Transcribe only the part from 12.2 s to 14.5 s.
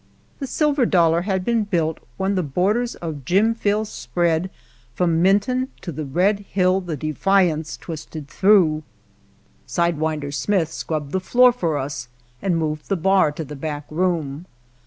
and moved the bar to the back room.